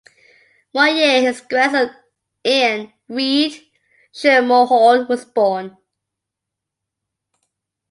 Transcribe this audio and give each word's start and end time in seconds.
One 0.71 0.95
year 0.97 1.21
his 1.21 1.41
grandson 1.41 1.95
Ian 2.43 2.91
Reed 3.07 3.67
Schermerhorn 4.11 5.07
was 5.07 5.25
born. 5.25 5.77